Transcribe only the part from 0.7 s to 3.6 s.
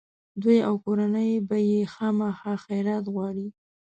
کورنۍ به یې خامخا خیرات غواړي.